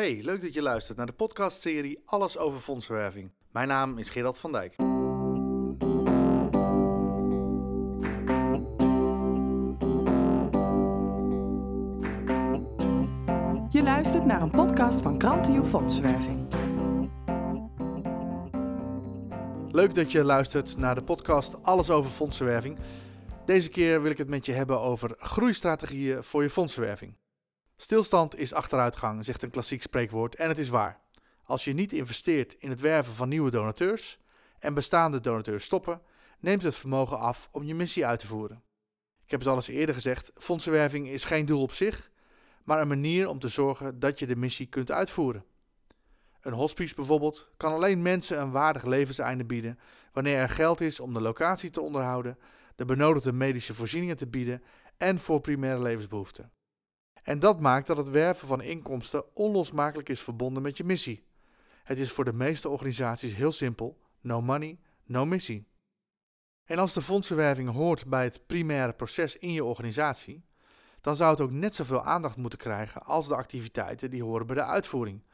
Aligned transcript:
Hey, 0.00 0.20
leuk 0.22 0.42
dat 0.42 0.54
je 0.54 0.62
luistert 0.62 0.96
naar 0.98 1.06
de 1.06 1.12
podcastserie 1.12 2.02
Alles 2.04 2.38
over 2.38 2.60
fondsenwerving. 2.60 3.32
Mijn 3.50 3.68
naam 3.68 3.98
is 3.98 4.10
Gerald 4.10 4.38
van 4.38 4.52
Dijk. 4.52 4.76
Je 13.70 13.82
luistert 13.82 14.24
naar 14.24 14.42
een 14.42 14.50
podcast 14.50 15.00
van 15.00 15.18
Krantio 15.18 15.64
Fondsenwerving. 15.64 16.46
Leuk 19.70 19.94
dat 19.94 20.12
je 20.12 20.24
luistert 20.24 20.76
naar 20.76 20.94
de 20.94 21.02
podcast 21.02 21.62
Alles 21.62 21.90
over 21.90 22.10
fondsenwerving. 22.10 22.78
Deze 23.44 23.70
keer 23.70 24.02
wil 24.02 24.10
ik 24.10 24.18
het 24.18 24.28
met 24.28 24.46
je 24.46 24.52
hebben 24.52 24.80
over 24.80 25.14
groeistrategieën 25.18 26.24
voor 26.24 26.42
je 26.42 26.50
fondsenwerving. 26.50 27.18
Stilstand 27.80 28.36
is 28.36 28.52
achteruitgang, 28.52 29.24
zegt 29.24 29.42
een 29.42 29.50
klassiek 29.50 29.82
spreekwoord 29.82 30.34
en 30.34 30.48
het 30.48 30.58
is 30.58 30.68
waar. 30.68 31.00
Als 31.44 31.64
je 31.64 31.72
niet 31.72 31.92
investeert 31.92 32.56
in 32.58 32.70
het 32.70 32.80
werven 32.80 33.12
van 33.12 33.28
nieuwe 33.28 33.50
donateurs 33.50 34.18
en 34.58 34.74
bestaande 34.74 35.20
donateurs 35.20 35.64
stoppen, 35.64 36.02
neemt 36.40 36.62
het 36.62 36.76
vermogen 36.76 37.18
af 37.18 37.48
om 37.52 37.62
je 37.62 37.74
missie 37.74 38.06
uit 38.06 38.20
te 38.20 38.26
voeren. 38.26 38.62
Ik 39.24 39.30
heb 39.30 39.40
het 39.40 39.48
al 39.48 39.54
eens 39.54 39.68
eerder 39.68 39.94
gezegd: 39.94 40.32
fondsenwerving 40.34 41.08
is 41.08 41.24
geen 41.24 41.46
doel 41.46 41.62
op 41.62 41.72
zich, 41.72 42.10
maar 42.64 42.80
een 42.80 42.88
manier 42.88 43.28
om 43.28 43.38
te 43.38 43.48
zorgen 43.48 43.98
dat 43.98 44.18
je 44.18 44.26
de 44.26 44.36
missie 44.36 44.66
kunt 44.66 44.90
uitvoeren. 44.90 45.44
Een 46.40 46.52
hospice 46.52 46.94
bijvoorbeeld 46.94 47.50
kan 47.56 47.72
alleen 47.72 48.02
mensen 48.02 48.40
een 48.40 48.50
waardig 48.50 48.84
levenseinde 48.84 49.44
bieden 49.44 49.78
wanneer 50.12 50.36
er 50.36 50.48
geld 50.48 50.80
is 50.80 51.00
om 51.00 51.14
de 51.14 51.20
locatie 51.20 51.70
te 51.70 51.80
onderhouden, 51.80 52.38
de 52.76 52.84
benodigde 52.84 53.32
medische 53.32 53.74
voorzieningen 53.74 54.16
te 54.16 54.26
bieden 54.26 54.62
en 54.96 55.20
voor 55.20 55.40
primaire 55.40 55.82
levensbehoeften. 55.82 56.50
En 57.22 57.38
dat 57.38 57.60
maakt 57.60 57.86
dat 57.86 57.96
het 57.96 58.08
werven 58.08 58.48
van 58.48 58.62
inkomsten 58.62 59.34
onlosmakelijk 59.34 60.08
is 60.08 60.20
verbonden 60.20 60.62
met 60.62 60.76
je 60.76 60.84
missie. 60.84 61.24
Het 61.84 61.98
is 61.98 62.12
voor 62.12 62.24
de 62.24 62.32
meeste 62.32 62.68
organisaties 62.68 63.34
heel 63.34 63.52
simpel: 63.52 63.98
no 64.20 64.42
money, 64.42 64.78
no 65.04 65.24
missie. 65.24 65.68
En 66.64 66.78
als 66.78 66.92
de 66.92 67.02
fondsenwerving 67.02 67.70
hoort 67.70 68.06
bij 68.06 68.24
het 68.24 68.46
primaire 68.46 68.92
proces 68.92 69.36
in 69.36 69.52
je 69.52 69.64
organisatie, 69.64 70.44
dan 71.00 71.16
zou 71.16 71.30
het 71.30 71.40
ook 71.40 71.50
net 71.50 71.74
zoveel 71.74 72.02
aandacht 72.02 72.36
moeten 72.36 72.58
krijgen 72.58 73.02
als 73.02 73.28
de 73.28 73.34
activiteiten 73.34 74.10
die 74.10 74.22
horen 74.22 74.46
bij 74.46 74.56
de 74.56 74.64
uitvoering. 74.64 75.24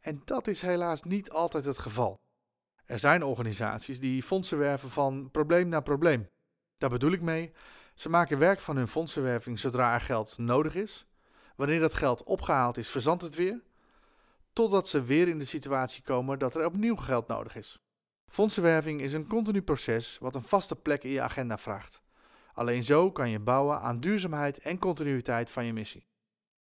En 0.00 0.22
dat 0.24 0.46
is 0.46 0.62
helaas 0.62 1.02
niet 1.02 1.30
altijd 1.30 1.64
het 1.64 1.78
geval. 1.78 2.20
Er 2.84 2.98
zijn 2.98 3.24
organisaties 3.24 4.00
die 4.00 4.22
fondsen 4.22 4.58
werven 4.58 4.90
van 4.90 5.30
probleem 5.30 5.68
naar 5.68 5.82
probleem. 5.82 6.28
Daar 6.78 6.90
bedoel 6.90 7.12
ik 7.12 7.20
mee, 7.20 7.52
ze 7.94 8.08
maken 8.08 8.38
werk 8.38 8.60
van 8.60 8.76
hun 8.76 8.88
fondsenwerving 8.88 9.58
zodra 9.58 9.94
er 9.94 10.00
geld 10.00 10.38
nodig 10.38 10.74
is. 10.74 11.06
Wanneer 11.62 11.80
dat 11.80 11.94
geld 11.94 12.22
opgehaald 12.22 12.76
is, 12.76 12.88
verzandt 12.88 13.22
het 13.22 13.34
weer, 13.34 13.62
totdat 14.52 14.88
ze 14.88 15.02
weer 15.02 15.28
in 15.28 15.38
de 15.38 15.44
situatie 15.44 16.02
komen 16.02 16.38
dat 16.38 16.54
er 16.54 16.64
opnieuw 16.64 16.96
geld 16.96 17.26
nodig 17.28 17.56
is. 17.56 17.78
Fondsenwerving 18.26 19.00
is 19.00 19.12
een 19.12 19.26
continu 19.26 19.62
proces 19.62 20.18
wat 20.18 20.34
een 20.34 20.42
vaste 20.42 20.76
plek 20.76 21.04
in 21.04 21.10
je 21.10 21.20
agenda 21.20 21.58
vraagt. 21.58 22.02
Alleen 22.52 22.84
zo 22.84 23.12
kan 23.12 23.30
je 23.30 23.38
bouwen 23.38 23.80
aan 23.80 24.00
duurzaamheid 24.00 24.58
en 24.58 24.78
continuïteit 24.78 25.50
van 25.50 25.64
je 25.64 25.72
missie. 25.72 26.06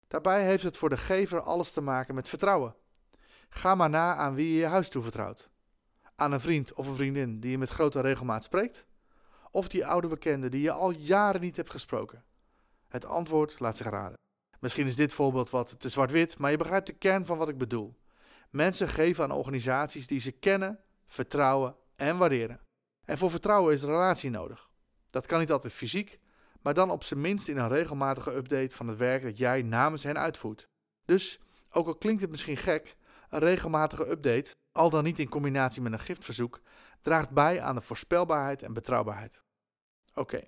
Daarbij 0.07 0.43
heeft 0.45 0.63
het 0.63 0.77
voor 0.77 0.89
de 0.89 0.97
gever 0.97 1.41
alles 1.41 1.71
te 1.71 1.81
maken 1.81 2.15
met 2.15 2.29
vertrouwen. 2.29 2.75
Ga 3.49 3.75
maar 3.75 3.89
na 3.89 4.15
aan 4.15 4.35
wie 4.35 4.53
je 4.53 4.57
je 4.59 4.65
huis 4.65 4.89
toevertrouwt. 4.89 5.49
Aan 6.15 6.31
een 6.31 6.41
vriend 6.41 6.73
of 6.73 6.87
een 6.87 6.95
vriendin 6.95 7.39
die 7.39 7.51
je 7.51 7.57
met 7.57 7.69
grote 7.69 8.01
regelmaat 8.01 8.43
spreekt? 8.43 8.85
Of 9.51 9.67
die 9.67 9.85
oude 9.85 10.07
bekende 10.07 10.49
die 10.49 10.61
je 10.61 10.71
al 10.71 10.91
jaren 10.91 11.41
niet 11.41 11.55
hebt 11.55 11.69
gesproken? 11.69 12.23
Het 12.87 13.05
antwoord 13.05 13.59
laat 13.59 13.77
zich 13.77 13.89
raden. 13.89 14.25
Misschien 14.59 14.85
is 14.85 14.95
dit 14.95 15.13
voorbeeld 15.13 15.49
wat 15.49 15.79
te 15.79 15.89
zwart-wit, 15.89 16.37
maar 16.37 16.51
je 16.51 16.57
begrijpt 16.57 16.87
de 16.87 16.93
kern 16.93 17.25
van 17.25 17.37
wat 17.37 17.49
ik 17.49 17.57
bedoel. 17.57 17.97
Mensen 18.49 18.87
geven 18.87 19.23
aan 19.23 19.31
organisaties 19.31 20.07
die 20.07 20.19
ze 20.19 20.31
kennen, 20.31 20.79
vertrouwen 21.07 21.75
en 21.95 22.17
waarderen. 22.17 22.59
En 23.05 23.17
voor 23.17 23.31
vertrouwen 23.31 23.73
is 23.73 23.83
relatie 23.83 24.29
nodig. 24.29 24.69
Dat 25.09 25.25
kan 25.25 25.39
niet 25.39 25.51
altijd 25.51 25.73
fysiek, 25.73 26.19
maar 26.61 26.73
dan 26.73 26.89
op 26.89 27.03
zijn 27.03 27.21
minst 27.21 27.47
in 27.47 27.57
een 27.57 27.69
regelmatige 27.69 28.35
update 28.35 28.75
van 28.75 28.87
het 28.87 28.97
werk 28.97 29.23
dat 29.23 29.37
jij 29.37 29.61
namens 29.61 30.03
hen 30.03 30.17
uitvoert. 30.17 30.67
Dus, 31.05 31.39
ook 31.69 31.87
al 31.87 31.95
klinkt 31.95 32.21
het 32.21 32.31
misschien 32.31 32.57
gek, 32.57 32.95
een 33.29 33.39
regelmatige 33.39 34.09
update, 34.09 34.55
al 34.71 34.89
dan 34.89 35.03
niet 35.03 35.19
in 35.19 35.29
combinatie 35.29 35.81
met 35.81 35.91
een 35.91 35.99
giftverzoek, 35.99 36.61
draagt 37.01 37.29
bij 37.29 37.61
aan 37.61 37.75
de 37.75 37.81
voorspelbaarheid 37.81 38.63
en 38.63 38.73
betrouwbaarheid. 38.73 39.41
Oké, 40.13 40.43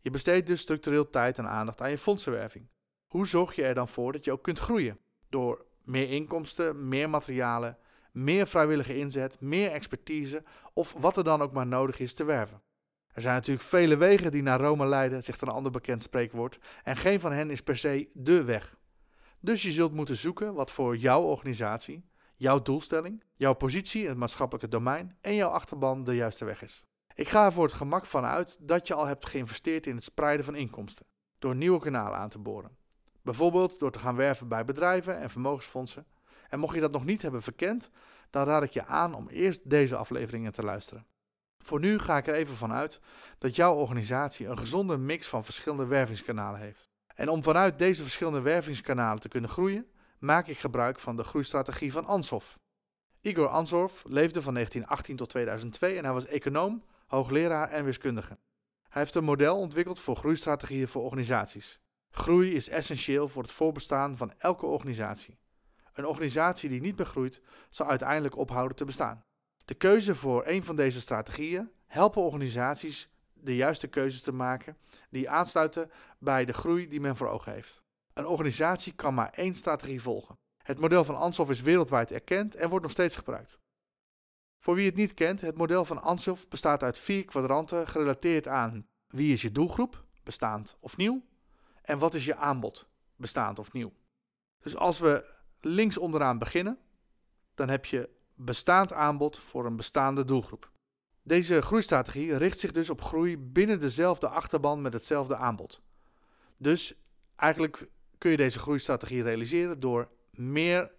je 0.00 0.10
besteedt 0.10 0.46
dus 0.46 0.60
structureel 0.60 1.10
tijd 1.10 1.38
en 1.38 1.48
aandacht 1.48 1.80
aan 1.80 1.90
je 1.90 1.98
fondsenwerving. 1.98 2.68
Hoe 3.14 3.26
zorg 3.26 3.54
je 3.54 3.64
er 3.64 3.74
dan 3.74 3.88
voor 3.88 4.12
dat 4.12 4.24
je 4.24 4.32
ook 4.32 4.42
kunt 4.42 4.58
groeien? 4.58 4.98
Door 5.28 5.64
meer 5.84 6.10
inkomsten, 6.10 6.88
meer 6.88 7.10
materialen, 7.10 7.78
meer 8.12 8.46
vrijwillige 8.46 8.96
inzet, 8.96 9.40
meer 9.40 9.70
expertise 9.70 10.44
of 10.72 10.94
wat 10.98 11.16
er 11.16 11.24
dan 11.24 11.42
ook 11.42 11.52
maar 11.52 11.66
nodig 11.66 11.98
is 11.98 12.14
te 12.14 12.24
werven. 12.24 12.62
Er 13.12 13.22
zijn 13.22 13.34
natuurlijk 13.34 13.66
vele 13.66 13.96
wegen 13.96 14.30
die 14.30 14.42
naar 14.42 14.60
Rome 14.60 14.86
leiden, 14.86 15.22
zegt 15.22 15.42
een 15.42 15.48
ander 15.48 15.72
bekend 15.72 16.02
spreekwoord, 16.02 16.58
en 16.82 16.96
geen 16.96 17.20
van 17.20 17.32
hen 17.32 17.50
is 17.50 17.60
per 17.60 17.76
se 17.76 18.10
dé 18.12 18.44
weg. 18.44 18.76
Dus 19.40 19.62
je 19.62 19.72
zult 19.72 19.92
moeten 19.92 20.16
zoeken 20.16 20.54
wat 20.54 20.70
voor 20.70 20.96
jouw 20.96 21.22
organisatie, 21.22 22.04
jouw 22.36 22.62
doelstelling, 22.62 23.24
jouw 23.34 23.54
positie 23.54 24.02
in 24.02 24.08
het 24.08 24.18
maatschappelijke 24.18 24.68
domein 24.68 25.16
en 25.20 25.34
jouw 25.34 25.50
achterban 25.50 26.04
de 26.04 26.14
juiste 26.14 26.44
weg 26.44 26.62
is. 26.62 26.84
Ik 27.14 27.28
ga 27.28 27.46
er 27.46 27.52
voor 27.52 27.64
het 27.64 27.74
gemak 27.74 28.06
van 28.06 28.24
uit 28.24 28.58
dat 28.60 28.86
je 28.86 28.94
al 28.94 29.06
hebt 29.06 29.26
geïnvesteerd 29.26 29.86
in 29.86 29.94
het 29.94 30.04
spreiden 30.04 30.44
van 30.44 30.54
inkomsten, 30.54 31.06
door 31.38 31.56
nieuwe 31.56 31.80
kanalen 31.80 32.18
aan 32.18 32.28
te 32.28 32.38
boren. 32.38 32.82
Bijvoorbeeld 33.24 33.78
door 33.78 33.90
te 33.90 33.98
gaan 33.98 34.16
werven 34.16 34.48
bij 34.48 34.64
bedrijven 34.64 35.20
en 35.20 35.30
vermogensfondsen. 35.30 36.06
En 36.48 36.58
mocht 36.58 36.74
je 36.74 36.80
dat 36.80 36.92
nog 36.92 37.04
niet 37.04 37.22
hebben 37.22 37.42
verkend, 37.42 37.90
dan 38.30 38.44
raad 38.44 38.62
ik 38.62 38.70
je 38.70 38.84
aan 38.84 39.14
om 39.14 39.28
eerst 39.28 39.70
deze 39.70 39.96
afleveringen 39.96 40.52
te 40.52 40.62
luisteren. 40.62 41.06
Voor 41.58 41.80
nu 41.80 41.98
ga 41.98 42.16
ik 42.16 42.26
er 42.26 42.34
even 42.34 42.56
van 42.56 42.72
uit 42.72 43.00
dat 43.38 43.56
jouw 43.56 43.74
organisatie 43.74 44.46
een 44.46 44.58
gezonde 44.58 44.96
mix 44.96 45.26
van 45.26 45.44
verschillende 45.44 45.86
wervingskanalen 45.86 46.60
heeft. 46.60 46.90
En 47.14 47.28
om 47.28 47.42
vanuit 47.42 47.78
deze 47.78 48.02
verschillende 48.02 48.40
wervingskanalen 48.40 49.20
te 49.20 49.28
kunnen 49.28 49.50
groeien, 49.50 49.86
maak 50.18 50.46
ik 50.46 50.58
gebruik 50.58 51.00
van 51.00 51.16
de 51.16 51.24
groeistrategie 51.24 51.92
van 51.92 52.06
Ansoff. 52.06 52.58
Igor 53.20 53.48
Ansoff 53.48 54.04
leefde 54.06 54.42
van 54.42 54.54
1918 54.54 55.16
tot 55.16 55.28
2002 55.28 55.96
en 55.96 56.04
hij 56.04 56.12
was 56.12 56.26
econoom, 56.26 56.84
hoogleraar 57.06 57.68
en 57.68 57.84
wiskundige. 57.84 58.38
Hij 58.88 59.02
heeft 59.02 59.14
een 59.14 59.24
model 59.24 59.56
ontwikkeld 59.56 60.00
voor 60.00 60.16
groeistrategieën 60.16 60.88
voor 60.88 61.02
organisaties. 61.02 61.82
Groei 62.14 62.54
is 62.54 62.68
essentieel 62.68 63.28
voor 63.28 63.42
het 63.42 63.52
voorbestaan 63.52 64.16
van 64.16 64.32
elke 64.38 64.66
organisatie. 64.66 65.38
Een 65.92 66.06
organisatie 66.06 66.68
die 66.68 66.80
niet 66.80 66.96
meer 66.96 67.06
groeit, 67.06 67.42
zal 67.68 67.86
uiteindelijk 67.88 68.36
ophouden 68.36 68.76
te 68.76 68.84
bestaan. 68.84 69.24
De 69.64 69.74
keuze 69.74 70.14
voor 70.14 70.46
een 70.46 70.64
van 70.64 70.76
deze 70.76 71.00
strategieën 71.00 71.70
helpen 71.86 72.22
organisaties 72.22 73.08
de 73.32 73.56
juiste 73.56 73.86
keuzes 73.86 74.20
te 74.20 74.32
maken 74.32 74.76
die 75.10 75.30
aansluiten 75.30 75.90
bij 76.18 76.44
de 76.44 76.52
groei 76.52 76.88
die 76.88 77.00
men 77.00 77.16
voor 77.16 77.28
ogen 77.28 77.52
heeft. 77.52 77.82
Een 78.12 78.26
organisatie 78.26 78.92
kan 78.92 79.14
maar 79.14 79.30
één 79.30 79.54
strategie 79.54 80.02
volgen. 80.02 80.38
Het 80.62 80.78
model 80.78 81.04
van 81.04 81.16
Ansoff 81.16 81.50
is 81.50 81.62
wereldwijd 81.62 82.10
erkend 82.10 82.54
en 82.54 82.68
wordt 82.68 82.84
nog 82.84 82.92
steeds 82.92 83.16
gebruikt. 83.16 83.58
Voor 84.58 84.74
wie 84.74 84.86
het 84.86 84.96
niet 84.96 85.14
kent, 85.14 85.40
het 85.40 85.56
model 85.56 85.84
van 85.84 86.02
Ansoff 86.02 86.48
bestaat 86.48 86.82
uit 86.82 86.98
vier 86.98 87.24
kwadranten 87.24 87.88
gerelateerd 87.88 88.48
aan 88.48 88.86
wie 89.06 89.32
is 89.32 89.42
je 89.42 89.52
doelgroep, 89.52 90.04
bestaand 90.22 90.76
of 90.80 90.96
nieuw, 90.96 91.22
en 91.84 91.98
wat 91.98 92.14
is 92.14 92.24
je 92.24 92.36
aanbod, 92.36 92.86
bestaand 93.16 93.58
of 93.58 93.72
nieuw. 93.72 93.92
Dus 94.60 94.76
als 94.76 94.98
we 94.98 95.24
links 95.60 95.98
onderaan 95.98 96.38
beginnen, 96.38 96.78
dan 97.54 97.68
heb 97.68 97.84
je 97.84 98.08
bestaand 98.34 98.92
aanbod 98.92 99.38
voor 99.38 99.66
een 99.66 99.76
bestaande 99.76 100.24
doelgroep. 100.24 100.72
Deze 101.22 101.62
groeistrategie 101.62 102.36
richt 102.36 102.58
zich 102.58 102.72
dus 102.72 102.90
op 102.90 103.02
groei 103.02 103.38
binnen 103.38 103.80
dezelfde 103.80 104.28
achterban 104.28 104.82
met 104.82 104.92
hetzelfde 104.92 105.36
aanbod. 105.36 105.80
Dus 106.56 106.94
eigenlijk 107.36 107.90
kun 108.18 108.30
je 108.30 108.36
deze 108.36 108.58
groeistrategie 108.58 109.22
realiseren 109.22 109.80
door 109.80 110.08
meer 110.30 110.92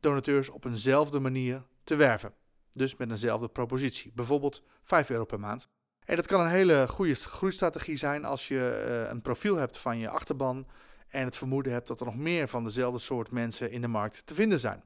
donateurs 0.00 0.48
op 0.48 0.64
eenzelfde 0.64 1.20
manier 1.20 1.62
te 1.84 1.96
werven. 1.96 2.34
Dus 2.72 2.96
met 2.96 3.10
eenzelfde 3.10 3.48
propositie, 3.48 4.12
bijvoorbeeld 4.14 4.62
5 4.82 5.10
euro 5.10 5.24
per 5.24 5.40
maand. 5.40 5.68
En 6.06 6.16
dat 6.16 6.26
kan 6.26 6.40
een 6.40 6.50
hele 6.50 6.88
goede 6.88 7.14
groeistrategie 7.14 7.96
zijn 7.96 8.24
als 8.24 8.48
je 8.48 8.86
uh, 8.88 9.10
een 9.10 9.22
profiel 9.22 9.56
hebt 9.56 9.78
van 9.78 9.98
je 9.98 10.08
achterban 10.08 10.66
en 11.08 11.24
het 11.24 11.36
vermoeden 11.36 11.72
hebt 11.72 11.88
dat 11.88 12.00
er 12.00 12.06
nog 12.06 12.16
meer 12.16 12.48
van 12.48 12.64
dezelfde 12.64 12.98
soort 12.98 13.30
mensen 13.30 13.70
in 13.70 13.80
de 13.80 13.88
markt 13.88 14.26
te 14.26 14.34
vinden 14.34 14.58
zijn. 14.58 14.84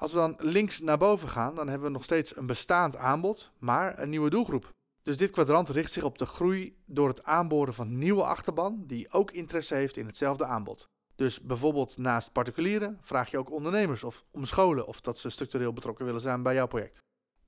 Als 0.00 0.12
we 0.12 0.18
dan 0.18 0.34
links 0.38 0.80
naar 0.80 0.98
boven 0.98 1.28
gaan, 1.28 1.54
dan 1.54 1.68
hebben 1.68 1.86
we 1.86 1.92
nog 1.92 2.04
steeds 2.04 2.36
een 2.36 2.46
bestaand 2.46 2.96
aanbod, 2.96 3.52
maar 3.58 3.98
een 3.98 4.10
nieuwe 4.10 4.30
doelgroep. 4.30 4.70
Dus 5.02 5.16
dit 5.16 5.30
kwadrant 5.30 5.70
richt 5.70 5.92
zich 5.92 6.02
op 6.02 6.18
de 6.18 6.26
groei 6.26 6.76
door 6.86 7.08
het 7.08 7.24
aanboren 7.24 7.74
van 7.74 7.98
nieuwe 7.98 8.22
achterban 8.22 8.84
die 8.86 9.12
ook 9.12 9.30
interesse 9.30 9.74
heeft 9.74 9.96
in 9.96 10.06
hetzelfde 10.06 10.44
aanbod. 10.44 10.88
Dus 11.14 11.40
bijvoorbeeld 11.40 11.96
naast 11.96 12.32
particulieren 12.32 12.98
vraag 13.00 13.30
je 13.30 13.38
ook 13.38 13.50
ondernemers 13.50 14.04
of 14.04 14.24
om 14.30 14.44
scholen 14.44 14.86
of 14.86 15.00
dat 15.00 15.18
ze 15.18 15.30
structureel 15.30 15.72
betrokken 15.72 16.04
willen 16.04 16.20
zijn 16.20 16.42
bij 16.42 16.54
jouw 16.54 16.66
project. 16.66 17.02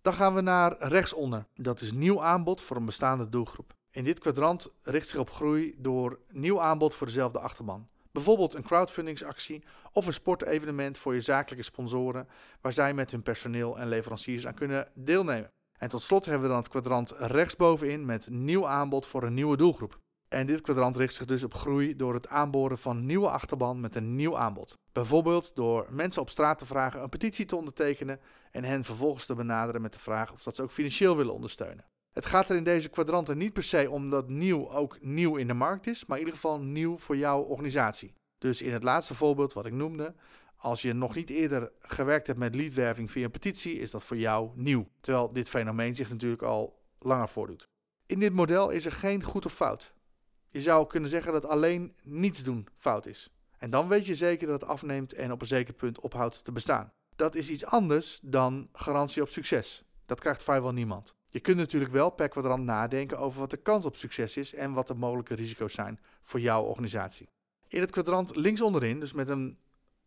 Dan 0.04 0.14
gaan 0.14 0.34
we 0.34 0.40
naar 0.40 0.76
rechtsonder. 0.78 1.46
Dat 1.54 1.80
is 1.80 1.92
nieuw 1.92 2.22
aanbod 2.22 2.60
voor 2.60 2.76
een 2.76 2.84
bestaande 2.84 3.28
doelgroep. 3.28 3.74
In 3.90 4.04
dit 4.04 4.18
kwadrant 4.18 4.68
richt 4.82 5.08
zich 5.08 5.20
op 5.20 5.30
groei 5.30 5.74
door 5.78 6.18
nieuw 6.30 6.60
aanbod 6.60 6.94
voor 6.94 7.06
dezelfde 7.06 7.38
achterban. 7.38 7.88
Bijvoorbeeld 8.12 8.54
een 8.54 8.62
crowdfundingsactie 8.62 9.64
of 9.92 10.06
een 10.06 10.12
sportevenement 10.12 10.98
voor 10.98 11.14
je 11.14 11.20
zakelijke 11.20 11.64
sponsoren, 11.64 12.28
waar 12.60 12.72
zij 12.72 12.94
met 12.94 13.10
hun 13.10 13.22
personeel 13.22 13.78
en 13.78 13.88
leveranciers 13.88 14.46
aan 14.46 14.54
kunnen 14.54 14.88
deelnemen. 14.94 15.50
En 15.78 15.88
tot 15.88 16.02
slot 16.02 16.24
hebben 16.24 16.42
we 16.42 16.48
dan 16.48 16.62
het 16.62 16.68
kwadrant 16.68 17.10
rechtsbovenin 17.18 18.04
met 18.04 18.30
nieuw 18.30 18.66
aanbod 18.66 19.06
voor 19.06 19.22
een 19.22 19.34
nieuwe 19.34 19.56
doelgroep. 19.56 19.98
En 20.34 20.46
dit 20.46 20.60
kwadrant 20.60 20.96
richt 20.96 21.14
zich 21.14 21.26
dus 21.26 21.44
op 21.44 21.54
groei 21.54 21.96
door 21.96 22.14
het 22.14 22.28
aanboren 22.28 22.78
van 22.78 23.06
nieuwe 23.06 23.28
achterban 23.28 23.80
met 23.80 23.94
een 23.94 24.14
nieuw 24.14 24.38
aanbod. 24.38 24.78
Bijvoorbeeld 24.92 25.56
door 25.56 25.86
mensen 25.90 26.22
op 26.22 26.30
straat 26.30 26.58
te 26.58 26.66
vragen 26.66 27.02
een 27.02 27.08
petitie 27.08 27.44
te 27.44 27.56
ondertekenen 27.56 28.20
en 28.50 28.64
hen 28.64 28.84
vervolgens 28.84 29.26
te 29.26 29.34
benaderen 29.34 29.82
met 29.82 29.92
de 29.92 29.98
vraag 29.98 30.32
of 30.32 30.42
dat 30.42 30.56
ze 30.56 30.62
ook 30.62 30.70
financieel 30.70 31.16
willen 31.16 31.34
ondersteunen. 31.34 31.84
Het 32.12 32.26
gaat 32.26 32.48
er 32.48 32.56
in 32.56 32.64
deze 32.64 32.88
kwadranten 32.88 33.38
niet 33.38 33.52
per 33.52 33.62
se 33.62 33.90
om 33.90 34.10
dat 34.10 34.28
nieuw 34.28 34.70
ook 34.70 34.98
nieuw 35.00 35.36
in 35.36 35.46
de 35.46 35.54
markt 35.54 35.86
is, 35.86 36.06
maar 36.06 36.18
in 36.18 36.24
ieder 36.24 36.40
geval 36.40 36.60
nieuw 36.60 36.98
voor 36.98 37.16
jouw 37.16 37.40
organisatie. 37.40 38.14
Dus 38.38 38.62
in 38.62 38.72
het 38.72 38.82
laatste 38.82 39.14
voorbeeld 39.14 39.52
wat 39.52 39.66
ik 39.66 39.72
noemde, 39.72 40.14
als 40.56 40.82
je 40.82 40.92
nog 40.92 41.14
niet 41.14 41.30
eerder 41.30 41.72
gewerkt 41.80 42.26
hebt 42.26 42.38
met 42.38 42.54
leadwerving 42.54 43.10
via 43.10 43.24
een 43.24 43.30
petitie, 43.30 43.78
is 43.78 43.90
dat 43.90 44.04
voor 44.04 44.16
jou 44.16 44.50
nieuw. 44.54 44.88
Terwijl 45.00 45.32
dit 45.32 45.48
fenomeen 45.48 45.96
zich 45.96 46.10
natuurlijk 46.10 46.42
al 46.42 46.82
langer 46.98 47.28
voordoet. 47.28 47.68
In 48.06 48.20
dit 48.20 48.32
model 48.32 48.70
is 48.70 48.86
er 48.86 48.92
geen 48.92 49.22
goed 49.22 49.46
of 49.46 49.54
fout. 49.54 49.93
Je 50.54 50.60
zou 50.60 50.86
kunnen 50.86 51.10
zeggen 51.10 51.32
dat 51.32 51.46
alleen 51.46 51.94
niets 52.02 52.42
doen 52.42 52.68
fout 52.76 53.06
is. 53.06 53.30
En 53.58 53.70
dan 53.70 53.88
weet 53.88 54.06
je 54.06 54.14
zeker 54.14 54.46
dat 54.46 54.60
het 54.60 54.70
afneemt 54.70 55.12
en 55.12 55.32
op 55.32 55.40
een 55.40 55.46
zeker 55.46 55.74
punt 55.74 56.00
ophoudt 56.00 56.44
te 56.44 56.52
bestaan. 56.52 56.92
Dat 57.16 57.34
is 57.34 57.50
iets 57.50 57.64
anders 57.64 58.18
dan 58.22 58.68
garantie 58.72 59.22
op 59.22 59.28
succes. 59.28 59.84
Dat 60.06 60.20
krijgt 60.20 60.42
vrijwel 60.42 60.72
niemand. 60.72 61.14
Je 61.28 61.40
kunt 61.40 61.56
natuurlijk 61.56 61.92
wel 61.92 62.10
per 62.10 62.28
kwadrant 62.28 62.64
nadenken 62.64 63.18
over 63.18 63.40
wat 63.40 63.50
de 63.50 63.56
kans 63.56 63.84
op 63.84 63.96
succes 63.96 64.36
is 64.36 64.54
en 64.54 64.72
wat 64.72 64.86
de 64.86 64.94
mogelijke 64.94 65.34
risico's 65.34 65.74
zijn 65.74 66.00
voor 66.22 66.40
jouw 66.40 66.62
organisatie. 66.62 67.28
In 67.68 67.80
het 67.80 67.90
kwadrant 67.90 68.36
links 68.36 68.60
onderin, 68.60 69.00
dus 69.00 69.12
met 69.12 69.28
een 69.28 69.58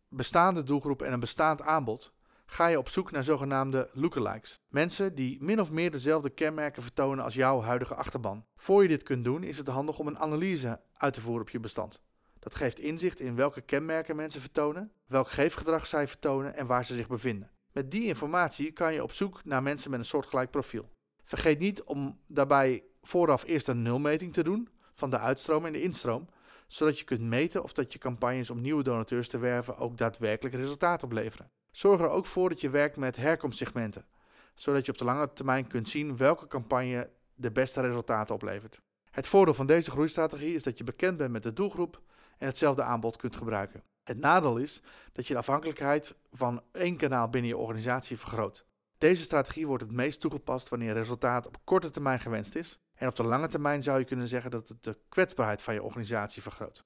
bestaande 0.08 0.62
doelgroep 0.62 1.02
en 1.02 1.12
een 1.12 1.20
bestaand 1.20 1.62
aanbod, 1.62 2.12
ga 2.50 2.66
je 2.66 2.78
op 2.78 2.88
zoek 2.88 3.10
naar 3.10 3.24
zogenaamde 3.24 3.90
lookalikes. 3.92 4.60
Mensen 4.68 5.14
die 5.14 5.38
min 5.40 5.60
of 5.60 5.70
meer 5.70 5.90
dezelfde 5.90 6.30
kenmerken 6.30 6.82
vertonen 6.82 7.24
als 7.24 7.34
jouw 7.34 7.60
huidige 7.60 7.94
achterban. 7.94 8.44
Voor 8.56 8.82
je 8.82 8.88
dit 8.88 9.02
kunt 9.02 9.24
doen, 9.24 9.42
is 9.42 9.58
het 9.58 9.66
handig 9.66 9.98
om 9.98 10.06
een 10.06 10.18
analyse 10.18 10.80
uit 10.94 11.14
te 11.14 11.20
voeren 11.20 11.42
op 11.42 11.48
je 11.48 11.60
bestand. 11.60 12.02
Dat 12.38 12.54
geeft 12.54 12.80
inzicht 12.80 13.20
in 13.20 13.34
welke 13.34 13.60
kenmerken 13.60 14.16
mensen 14.16 14.40
vertonen, 14.40 14.92
welk 15.06 15.28
geefgedrag 15.28 15.86
zij 15.86 16.08
vertonen 16.08 16.54
en 16.54 16.66
waar 16.66 16.84
ze 16.84 16.94
zich 16.94 17.08
bevinden. 17.08 17.50
Met 17.72 17.90
die 17.90 18.04
informatie 18.04 18.72
kan 18.72 18.94
je 18.94 19.02
op 19.02 19.12
zoek 19.12 19.44
naar 19.44 19.62
mensen 19.62 19.90
met 19.90 19.98
een 19.98 20.06
soortgelijk 20.06 20.50
profiel. 20.50 20.88
Vergeet 21.24 21.58
niet 21.58 21.82
om 21.82 22.20
daarbij 22.26 22.84
vooraf 23.02 23.44
eerst 23.44 23.68
een 23.68 23.82
nulmeting 23.82 24.32
te 24.32 24.42
doen 24.42 24.68
van 24.94 25.10
de 25.10 25.18
uitstroom 25.18 25.66
en 25.66 25.72
de 25.72 25.82
instroom, 25.82 26.28
zodat 26.68 26.98
je 26.98 27.04
kunt 27.04 27.20
meten 27.20 27.62
of 27.62 27.72
dat 27.72 27.92
je 27.92 27.98
campagnes 27.98 28.50
om 28.50 28.60
nieuwe 28.60 28.82
donateurs 28.82 29.28
te 29.28 29.38
werven 29.38 29.76
ook 29.76 29.96
daadwerkelijk 29.96 30.54
resultaat 30.54 31.02
opleveren. 31.02 31.50
Zorg 31.70 32.00
er 32.00 32.08
ook 32.08 32.26
voor 32.26 32.48
dat 32.48 32.60
je 32.60 32.70
werkt 32.70 32.96
met 32.96 33.16
herkomstsegmenten, 33.16 34.06
zodat 34.54 34.86
je 34.86 34.92
op 34.92 34.98
de 34.98 35.04
lange 35.04 35.32
termijn 35.32 35.66
kunt 35.66 35.88
zien 35.88 36.16
welke 36.16 36.46
campagne 36.46 37.10
de 37.34 37.50
beste 37.50 37.80
resultaten 37.80 38.34
oplevert. 38.34 38.80
Het 39.10 39.28
voordeel 39.28 39.54
van 39.54 39.66
deze 39.66 39.90
groeistrategie 39.90 40.54
is 40.54 40.62
dat 40.62 40.78
je 40.78 40.84
bekend 40.84 41.16
bent 41.16 41.32
met 41.32 41.42
de 41.42 41.52
doelgroep 41.52 42.02
en 42.38 42.46
hetzelfde 42.46 42.82
aanbod 42.82 43.16
kunt 43.16 43.36
gebruiken. 43.36 43.82
Het 44.02 44.18
nadeel 44.18 44.56
is 44.56 44.82
dat 45.12 45.26
je 45.26 45.32
de 45.32 45.38
afhankelijkheid 45.38 46.14
van 46.32 46.62
één 46.72 46.96
kanaal 46.96 47.28
binnen 47.28 47.50
je 47.50 47.56
organisatie 47.56 48.18
vergroot. 48.18 48.64
Deze 48.98 49.22
strategie 49.22 49.66
wordt 49.66 49.82
het 49.82 49.92
meest 49.92 50.20
toegepast 50.20 50.68
wanneer 50.68 50.92
resultaat 50.92 51.46
op 51.46 51.56
korte 51.64 51.90
termijn 51.90 52.20
gewenst 52.20 52.54
is. 52.54 52.78
En 52.98 53.08
op 53.08 53.16
de 53.16 53.24
lange 53.24 53.48
termijn 53.48 53.82
zou 53.82 53.98
je 53.98 54.04
kunnen 54.04 54.28
zeggen 54.28 54.50
dat 54.50 54.68
het 54.68 54.82
de 54.82 54.98
kwetsbaarheid 55.08 55.62
van 55.62 55.74
je 55.74 55.82
organisatie 55.82 56.42
vergroot. 56.42 56.84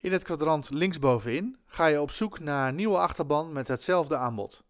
In 0.00 0.12
het 0.12 0.22
kwadrant 0.22 0.70
linksbovenin 0.70 1.58
ga 1.66 1.86
je 1.86 2.00
op 2.00 2.10
zoek 2.10 2.38
naar 2.40 2.72
nieuwe 2.72 2.98
achterban 2.98 3.52
met 3.52 3.68
hetzelfde 3.68 4.16
aanbod. 4.16 4.64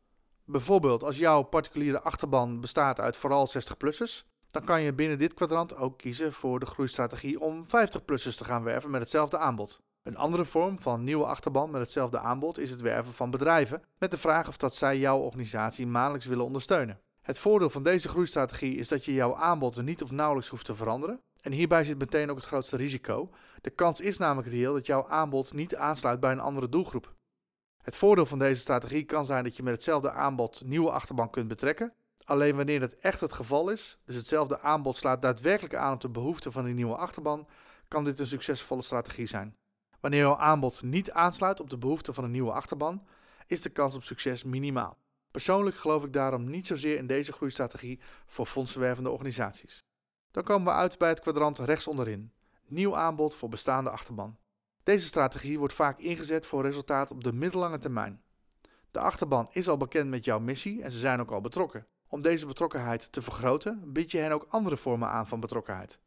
Bijvoorbeeld 0.44 1.02
als 1.02 1.18
jouw 1.18 1.42
particuliere 1.42 2.00
achterban 2.00 2.60
bestaat 2.60 3.00
uit 3.00 3.16
vooral 3.16 3.48
60-plussers, 3.48 4.24
dan 4.50 4.64
kan 4.64 4.82
je 4.82 4.92
binnen 4.92 5.18
dit 5.18 5.34
kwadrant 5.34 5.76
ook 5.76 5.98
kiezen 5.98 6.32
voor 6.32 6.60
de 6.60 6.66
groeistrategie 6.66 7.40
om 7.40 7.64
50-plussers 7.64 8.36
te 8.36 8.44
gaan 8.44 8.62
werven 8.62 8.90
met 8.90 9.00
hetzelfde 9.00 9.38
aanbod. 9.38 9.80
Een 10.02 10.16
andere 10.16 10.44
vorm 10.44 10.80
van 10.80 11.04
nieuwe 11.04 11.24
achterban 11.24 11.70
met 11.70 11.80
hetzelfde 11.80 12.18
aanbod 12.18 12.58
is 12.58 12.70
het 12.70 12.80
werven 12.80 13.12
van 13.12 13.30
bedrijven 13.30 13.82
met 13.98 14.10
de 14.10 14.18
vraag 14.18 14.48
of 14.48 14.56
dat 14.56 14.74
zij 14.74 14.98
jouw 14.98 15.18
organisatie 15.18 15.86
maandelijks 15.86 16.26
willen 16.26 16.44
ondersteunen. 16.44 17.00
Het 17.24 17.38
voordeel 17.38 17.70
van 17.70 17.82
deze 17.82 18.08
groeistrategie 18.08 18.76
is 18.76 18.88
dat 18.88 19.04
je 19.04 19.12
jouw 19.12 19.36
aanbod 19.36 19.82
niet 19.82 20.02
of 20.02 20.10
nauwelijks 20.10 20.48
hoeft 20.48 20.64
te 20.64 20.74
veranderen. 20.74 21.20
En 21.40 21.52
hierbij 21.52 21.84
zit 21.84 21.98
meteen 21.98 22.30
ook 22.30 22.36
het 22.36 22.46
grootste 22.46 22.76
risico. 22.76 23.30
De 23.60 23.70
kans 23.70 24.00
is 24.00 24.18
namelijk 24.18 24.48
reëel 24.48 24.72
dat 24.72 24.86
jouw 24.86 25.06
aanbod 25.06 25.52
niet 25.52 25.76
aansluit 25.76 26.20
bij 26.20 26.32
een 26.32 26.40
andere 26.40 26.68
doelgroep. 26.68 27.14
Het 27.82 27.96
voordeel 27.96 28.26
van 28.26 28.38
deze 28.38 28.60
strategie 28.60 29.04
kan 29.04 29.26
zijn 29.26 29.44
dat 29.44 29.56
je 29.56 29.62
met 29.62 29.72
hetzelfde 29.74 30.10
aanbod 30.10 30.62
nieuwe 30.64 30.90
achterban 30.90 31.30
kunt 31.30 31.48
betrekken. 31.48 31.92
Alleen 32.24 32.56
wanneer 32.56 32.80
dat 32.80 32.92
echt 32.92 33.20
het 33.20 33.32
geval 33.32 33.68
is, 33.68 33.98
dus 34.04 34.16
hetzelfde 34.16 34.60
aanbod 34.60 34.96
slaat 34.96 35.22
daadwerkelijk 35.22 35.74
aan 35.74 35.92
op 35.92 36.00
de 36.00 36.08
behoeften 36.08 36.52
van 36.52 36.64
die 36.64 36.74
nieuwe 36.74 36.96
achterban, 36.96 37.48
kan 37.88 38.04
dit 38.04 38.18
een 38.18 38.26
succesvolle 38.26 38.82
strategie 38.82 39.26
zijn. 39.26 39.56
Wanneer 40.00 40.20
jouw 40.20 40.36
aanbod 40.36 40.82
niet 40.82 41.10
aansluit 41.10 41.60
op 41.60 41.70
de 41.70 41.78
behoeften 41.78 42.14
van 42.14 42.24
een 42.24 42.30
nieuwe 42.30 42.52
achterban, 42.52 43.06
is 43.46 43.62
de 43.62 43.70
kans 43.70 43.94
op 43.94 44.02
succes 44.02 44.44
minimaal. 44.44 44.96
Persoonlijk 45.34 45.76
geloof 45.76 46.04
ik 46.04 46.12
daarom 46.12 46.50
niet 46.50 46.66
zozeer 46.66 46.96
in 46.96 47.06
deze 47.06 47.32
groeistrategie 47.32 48.00
voor 48.26 48.46
fondsenwervende 48.46 49.10
organisaties. 49.10 49.78
Dan 50.30 50.42
komen 50.42 50.66
we 50.66 50.78
uit 50.78 50.98
bij 50.98 51.08
het 51.08 51.20
kwadrant 51.20 51.58
rechts 51.58 51.86
onderin. 51.86 52.32
Nieuw 52.66 52.96
aanbod 52.96 53.34
voor 53.34 53.48
bestaande 53.48 53.90
achterban. 53.90 54.36
Deze 54.82 55.06
strategie 55.06 55.58
wordt 55.58 55.74
vaak 55.74 55.98
ingezet 55.98 56.46
voor 56.46 56.62
resultaat 56.62 57.10
op 57.10 57.24
de 57.24 57.32
middellange 57.32 57.78
termijn. 57.78 58.22
De 58.90 58.98
achterban 58.98 59.48
is 59.50 59.68
al 59.68 59.76
bekend 59.76 60.10
met 60.10 60.24
jouw 60.24 60.38
missie 60.38 60.82
en 60.82 60.90
ze 60.90 60.98
zijn 60.98 61.20
ook 61.20 61.30
al 61.30 61.40
betrokken. 61.40 61.86
Om 62.08 62.22
deze 62.22 62.46
betrokkenheid 62.46 63.12
te 63.12 63.22
vergroten, 63.22 63.92
bied 63.92 64.10
je 64.10 64.18
hen 64.18 64.32
ook 64.32 64.46
andere 64.48 64.76
vormen 64.76 65.08
aan 65.08 65.28
van 65.28 65.40
betrokkenheid. 65.40 65.98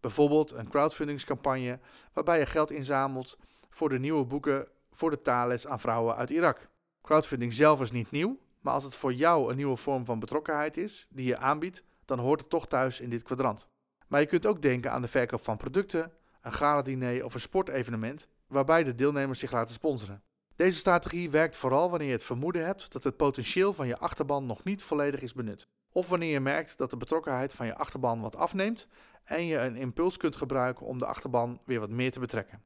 Bijvoorbeeld 0.00 0.50
een 0.50 0.68
crowdfundingscampagne 0.68 1.80
waarbij 2.12 2.38
je 2.38 2.46
geld 2.46 2.70
inzamelt 2.70 3.38
voor 3.70 3.88
de 3.88 3.98
nieuwe 3.98 4.24
boeken 4.24 4.68
voor 4.92 5.10
de 5.10 5.22
taalles 5.22 5.66
aan 5.66 5.80
vrouwen 5.80 6.16
uit 6.16 6.30
Irak. 6.30 6.68
Crowdfunding 7.02 7.52
zelf 7.52 7.80
is 7.80 7.90
niet 7.90 8.10
nieuw, 8.10 8.38
maar 8.60 8.72
als 8.72 8.84
het 8.84 8.94
voor 8.94 9.12
jou 9.12 9.50
een 9.50 9.56
nieuwe 9.56 9.76
vorm 9.76 10.04
van 10.04 10.18
betrokkenheid 10.18 10.76
is 10.76 11.06
die 11.10 11.26
je 11.26 11.36
aanbiedt, 11.36 11.82
dan 12.04 12.18
hoort 12.18 12.40
het 12.40 12.50
toch 12.50 12.66
thuis 12.66 13.00
in 13.00 13.10
dit 13.10 13.22
kwadrant. 13.22 13.68
Maar 14.08 14.20
je 14.20 14.26
kunt 14.26 14.46
ook 14.46 14.62
denken 14.62 14.92
aan 14.92 15.02
de 15.02 15.08
verkoop 15.08 15.42
van 15.42 15.56
producten, 15.56 16.12
een 16.42 16.52
gala-diner 16.52 17.24
of 17.24 17.34
een 17.34 17.40
sportevenement 17.40 18.28
waarbij 18.46 18.84
de 18.84 18.94
deelnemers 18.94 19.38
zich 19.38 19.52
laten 19.52 19.74
sponsoren. 19.74 20.22
Deze 20.56 20.78
strategie 20.78 21.30
werkt 21.30 21.56
vooral 21.56 21.90
wanneer 21.90 22.08
je 22.08 22.14
het 22.14 22.24
vermoeden 22.24 22.64
hebt 22.64 22.92
dat 22.92 23.04
het 23.04 23.16
potentieel 23.16 23.72
van 23.72 23.86
je 23.86 23.98
achterban 23.98 24.46
nog 24.46 24.64
niet 24.64 24.82
volledig 24.82 25.20
is 25.20 25.32
benut. 25.32 25.68
Of 25.92 26.08
wanneer 26.08 26.30
je 26.30 26.40
merkt 26.40 26.78
dat 26.78 26.90
de 26.90 26.96
betrokkenheid 26.96 27.54
van 27.54 27.66
je 27.66 27.74
achterban 27.74 28.20
wat 28.20 28.36
afneemt 28.36 28.88
en 29.24 29.44
je 29.44 29.58
een 29.58 29.76
impuls 29.76 30.16
kunt 30.16 30.36
gebruiken 30.36 30.86
om 30.86 30.98
de 30.98 31.06
achterban 31.06 31.60
weer 31.64 31.80
wat 31.80 31.90
meer 31.90 32.12
te 32.12 32.20
betrekken. 32.20 32.64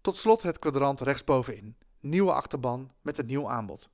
Tot 0.00 0.16
slot 0.16 0.42
het 0.42 0.58
kwadrant 0.58 1.00
rechtsbovenin. 1.00 1.76
Nieuwe 2.00 2.32
achterban 2.32 2.92
met 3.00 3.18
een 3.18 3.26
nieuw 3.26 3.50
aanbod. 3.50 3.90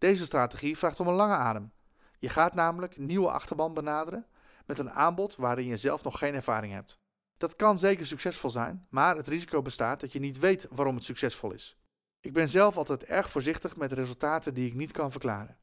Deze 0.00 0.24
strategie 0.24 0.78
vraagt 0.78 1.00
om 1.00 1.08
een 1.08 1.14
lange 1.14 1.34
adem. 1.34 1.72
Je 2.18 2.28
gaat 2.28 2.54
namelijk 2.54 2.98
nieuwe 2.98 3.30
achterban 3.30 3.74
benaderen 3.74 4.26
met 4.66 4.78
een 4.78 4.90
aanbod 4.90 5.36
waarin 5.36 5.66
je 5.66 5.76
zelf 5.76 6.02
nog 6.02 6.18
geen 6.18 6.34
ervaring 6.34 6.72
hebt. 6.72 6.98
Dat 7.36 7.56
kan 7.56 7.78
zeker 7.78 8.06
succesvol 8.06 8.50
zijn, 8.50 8.86
maar 8.88 9.16
het 9.16 9.28
risico 9.28 9.62
bestaat 9.62 10.00
dat 10.00 10.12
je 10.12 10.18
niet 10.18 10.38
weet 10.38 10.66
waarom 10.70 10.94
het 10.94 11.04
succesvol 11.04 11.52
is. 11.52 11.76
Ik 12.20 12.32
ben 12.32 12.48
zelf 12.48 12.76
altijd 12.76 13.04
erg 13.04 13.30
voorzichtig 13.30 13.76
met 13.76 13.92
resultaten 13.92 14.54
die 14.54 14.66
ik 14.66 14.74
niet 14.74 14.92
kan 14.92 15.10
verklaren. 15.10 15.58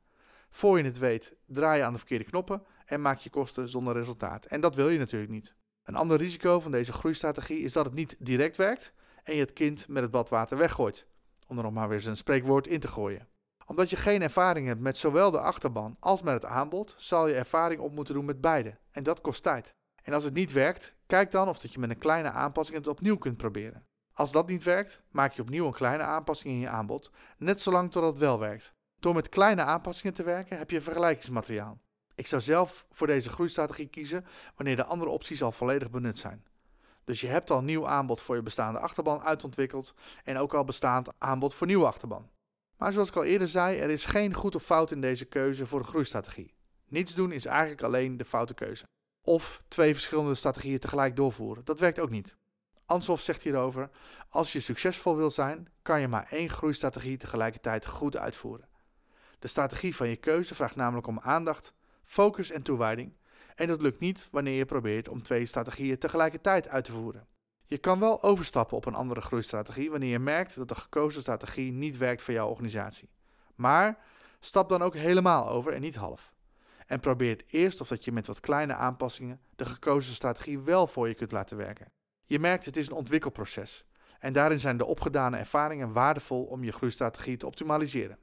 Voor 0.50 0.78
je 0.78 0.84
het 0.84 0.98
weet, 0.98 1.36
draai 1.46 1.80
je 1.80 1.86
aan 1.86 1.94
de 1.94 1.98
verkeerde 2.00 2.26
knoppen 2.26 2.64
en 2.86 3.02
maak 3.02 3.20
je 3.20 3.30
kosten 3.30 3.70
zonder 3.70 3.94
resultaat. 3.94 4.46
En 4.46 4.62
dat 4.62 4.76
wil 4.76 4.90
je 4.90 5.00
natuurlijk 5.00 5.32
niet. 5.32 5.56
Een 5.84 5.96
ander 5.96 6.18
risico 6.18 6.60
van 6.60 6.72
deze 6.72 6.94
groeistrategie 6.94 7.60
is 7.60 7.74
dat 7.74 7.86
het 7.86 7.94
niet 7.94 8.16
direct 8.20 8.58
werkt 8.58 8.94
en 9.24 9.34
je 9.34 9.40
het 9.40 9.54
kind 9.54 9.88
met 9.88 10.04
het 10.04 10.12
badwater 10.12 10.58
weggooit. 10.58 11.08
Om 11.48 11.58
er 11.58 11.64
nog 11.64 11.74
maar 11.74 11.90
weer 11.90 12.08
een 12.08 12.18
spreekwoord 12.18 12.68
in 12.68 12.80
te 12.80 12.88
gooien. 12.88 13.28
Omdat 13.70 13.90
je 13.90 13.96
geen 13.96 14.22
ervaring 14.22 14.68
hebt 14.68 14.80
met 14.80 14.98
zowel 14.98 15.32
de 15.32 15.40
achterban 15.40 15.98
als 16.00 16.22
met 16.22 16.34
het 16.34 16.46
aanbod, 16.46 16.96
zal 16.98 17.28
je 17.28 17.34
ervaring 17.34 17.82
op 17.82 17.94
moeten 17.94 18.14
doen 18.14 18.26
met 18.26 18.42
beide. 18.42 18.78
En 18.92 19.04
dat 19.04 19.22
kost 19.22 19.44
tijd. 19.44 19.76
En 20.04 20.14
als 20.14 20.24
het 20.24 20.34
niet 20.34 20.52
werkt, 20.52 20.96
kijk 21.06 21.32
dan 21.32 21.48
of 21.48 21.60
dat 21.60 21.74
je 21.74 21.80
met 21.80 21.90
een 21.90 21.98
kleine 21.98 22.32
aanpassing 22.32 22.78
het 22.78 22.88
opnieuw 22.88 23.18
kunt 23.18 23.38
proberen. 23.38 23.86
Als 24.14 24.32
dat 24.32 24.48
niet 24.48 24.64
werkt, 24.64 25.02
maak 25.12 25.34
je 25.34 25.42
opnieuw 25.42 25.66
een 25.66 25.74
kleine 25.74 26.04
aanpassing 26.04 26.54
in 26.54 26.60
je 26.60 26.68
aanbod, 26.68 27.12
net 27.38 27.62
zolang 27.62 27.92
tot 27.92 28.04
het 28.04 28.18
wel 28.18 28.40
werkt. 28.40 28.74
Door 29.00 29.14
met 29.14 29.30
kleine 29.30 29.62
aanpassingen 29.62 30.14
te 30.14 30.24
werken 30.24 30.58
heb 30.58 30.70
je 30.70 30.82
vergelijkingsmateriaal. 30.82 31.80
Ik 32.16 32.28
zou 32.28 32.42
zelf 32.42 32.86
voor 32.92 33.08
deze 33.08 33.30
groeistrategie 33.30 33.88
kiezen 33.88 34.26
wanneer 34.56 34.76
de 34.76 34.86
andere 34.86 35.12
opties 35.12 35.44
al 35.44 35.52
volledig 35.52 35.90
benut 35.90 36.18
zijn. 36.18 36.46
Dus 37.04 37.22
je 37.22 37.28
hebt 37.28 37.50
al 37.50 37.62
nieuw 37.62 37.88
aanbod 37.88 38.22
voor 38.22 38.36
je 38.36 38.42
bestaande 38.42 38.80
achterban 38.80 39.22
uitontwikkeld 39.22 39.94
en 40.24 40.38
ook 40.38 40.54
al 40.54 40.64
bestaand 40.64 41.14
aanbod 41.18 41.54
voor 41.54 41.68
nieuwe 41.68 41.86
achterban. 41.86 42.30
Maar 42.78 42.94
zoals 42.94 43.10
ik 43.10 43.16
al 43.16 43.24
eerder 43.24 43.48
zei, 43.48 43.78
er 43.78 43.90
is 43.90 44.06
geen 44.06 44.34
goed 44.34 44.56
of 44.56 44.64
fout 44.64 44.92
in 44.92 45.02
deze 45.02 45.26
keuze 45.26 45.66
voor 45.66 45.80
een 45.80 45.86
groeistrategie. 45.86 46.54
Niets 46.88 47.16
doen 47.16 47.32
is 47.32 47.46
eigenlijk 47.46 47.82
alleen 47.82 48.18
de 48.18 48.26
foute 48.26 48.54
keuze. 48.54 48.86
Of 49.22 49.62
twee 49.68 49.94
verschillende 49.94 50.36
strategieën 50.36 50.80
tegelijk 50.80 51.16
doorvoeren, 51.16 51.66
dat 51.66 51.80
werkt 51.80 52.00
ook 52.00 52.10
niet. 52.10 52.36
Ansoff 52.86 53.24
zegt 53.24 53.42
hierover: 53.42 53.90
Als 54.30 54.54
je 54.54 54.60
succesvol 54.60 55.16
wil 55.16 55.30
zijn, 55.30 55.68
kan 55.82 56.00
je 56.00 56.08
maar 56.08 56.28
één 56.30 56.50
groeistrategie 56.50 57.18
tegelijkertijd 57.18 57.86
goed 57.86 58.18
uitvoeren. 58.18 58.68
De 59.40 59.48
strategie 59.48 59.96
van 59.96 60.10
je 60.10 60.16
keuze 60.16 60.56
vraagt 60.56 60.76
namelijk 60.76 61.08
om 61.08 61.20
aandacht, 61.20 61.74
focus 62.04 62.52
en 62.52 62.64
toewijding. 62.64 63.18
En 63.56 63.68
dat 63.68 63.82
lukt 63.82 64.00
niet 64.00 64.28
wanneer 64.32 64.58
je 64.58 64.66
probeert 64.66 65.08
om 65.08 65.24
twee 65.24 65.46
strategieën 65.46 65.98
tegelijkertijd 65.98 66.68
uit 66.68 66.86
te 66.86 66.92
voeren. 66.92 67.28
Je 67.70 67.78
kan 67.78 68.00
wel 68.00 68.24
overstappen 68.24 68.78
op 68.78 68.86
een 68.86 68.96
andere 68.96 69.22
groeistrategie 69.22 69.92
wanneer 69.92 70.10
je 70.10 70.20
merkt 70.20 70.56
dat 70.56 70.68
de 70.68 70.76
gekozen 70.76 71.22
strategie 71.22 71.72
niet 71.72 71.98
werkt 71.98 72.22
voor 72.22 72.34
jouw 72.34 72.50
organisatie. 72.50 73.10
Maar 73.56 73.98
stap 74.40 74.70
dan 74.70 74.82
ook 74.82 74.96
helemaal 74.96 75.50
over 75.50 75.74
en 75.74 75.82
niet 75.82 75.96
half. 75.96 76.34
En 76.86 77.00
probeer 77.00 77.44
eerst 77.48 77.82
of 77.82 77.88
dat 77.88 78.06
je 78.06 78.12
met 78.12 78.28
wat 78.28 78.40
kleine 78.40 78.74
aanpassingen 78.74 79.42
de 79.56 79.66
gekozen 79.66 80.16
strategie 80.16 80.60
wel 80.60 80.88
voor 80.88 81.08
je 81.08 81.14
kunt 81.14 81.32
laten 81.32 81.58
werken. 81.58 81.92
Je 82.26 82.40
merkt 82.40 82.66
het 82.66 82.78
is 82.78 82.88
een 82.88 82.96
ontwikkelproces 82.96 83.86
en 84.20 84.34
daarin 84.34 84.60
zijn 84.60 84.78
de 84.78 84.86
opgedane 84.86 85.38
ervaringen 85.38 85.94
waardevol 85.94 86.44
om 86.44 86.64
je 86.64 86.72
groeistrategie 86.72 87.38
te 87.38 87.46
optimaliseren. 87.46 88.18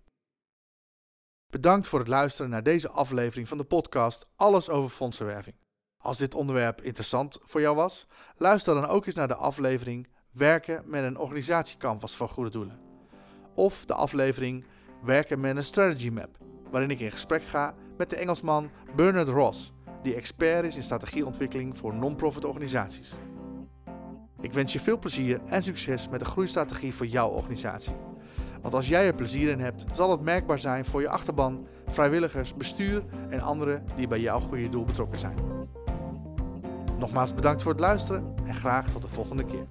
Bedankt 1.47 1.87
voor 1.87 1.99
het 1.99 2.09
luisteren 2.09 2.51
naar 2.51 2.63
deze 2.63 2.89
aflevering 2.89 3.49
van 3.49 3.59
de 3.59 3.65
podcast 3.65 4.27
Alles 4.37 4.69
over 4.69 4.91
fondsenwerving. 4.91 5.57
Als 6.05 6.19
dit 6.19 6.35
onderwerp 6.35 6.83
interessant 6.83 7.39
voor 7.43 7.61
jou 7.61 7.77
was, 7.77 8.07
luister 8.37 8.75
dan 8.75 8.87
ook 8.87 9.07
eens 9.07 9.15
naar 9.15 9.29
de 9.29 9.35
aflevering 9.35 10.09
Werken 10.31 10.83
met 10.87 11.05
een 11.05 11.19
organisatiecanvas 11.19 12.17
van 12.17 12.29
goede 12.29 12.51
doelen. 12.51 12.79
Of 13.55 13.85
de 13.85 13.95
aflevering 13.95 14.65
Werken 15.03 15.41
met 15.41 15.57
een 15.57 15.65
strategy 15.65 16.09
map, 16.09 16.39
waarin 16.71 16.91
ik 16.91 17.01
in 17.01 17.11
gesprek 17.11 17.45
ga 17.45 17.75
met 17.97 18.11
de 18.11 18.17
Engelsman 18.17 18.71
Bernard 18.97 19.29
Ross, 19.29 19.73
die 20.03 20.15
expert 20.15 20.65
is 20.65 20.77
in 20.77 20.83
strategieontwikkeling 20.83 21.79
voor 21.79 21.95
non-profit 21.95 22.45
organisaties. 22.45 23.13
Ik 24.41 24.53
wens 24.53 24.73
je 24.73 24.81
veel 24.81 24.99
plezier 24.99 25.41
en 25.45 25.63
succes 25.63 26.09
met 26.09 26.21
de 26.21 26.27
groeistrategie 26.27 26.95
voor 26.95 27.07
jouw 27.07 27.29
organisatie. 27.29 27.95
Want 28.63 28.75
als 28.75 28.89
jij 28.89 29.07
er 29.07 29.15
plezier 29.15 29.49
in 29.49 29.61
hebt, 29.61 29.85
zal 29.93 30.11
het 30.11 30.21
merkbaar 30.21 30.59
zijn 30.59 30.85
voor 30.85 31.01
je 31.01 31.09
achterban, 31.09 31.67
vrijwilligers, 31.87 32.55
bestuur 32.55 33.05
en 33.29 33.41
anderen 33.41 33.85
die 33.97 34.09
bij 34.09 34.21
jouw 34.21 34.41
goede 34.41 34.69
doel 34.69 34.85
betrokken 34.85 35.19
zijn. 35.19 35.54
Nogmaals 36.99 37.35
bedankt 37.35 37.63
voor 37.63 37.73
het 37.73 37.81
luisteren 37.81 38.35
en 38.45 38.55
graag 38.55 38.93
tot 38.93 39.03
de 39.03 39.09
volgende 39.09 39.45
keer. 39.45 39.67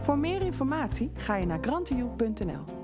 Voor 0.00 0.18
meer 0.18 0.42
informatie 0.42 1.10
ga 1.14 1.36
je 1.36 1.46
naar 1.46 1.58
grantio.nl. 1.60 2.77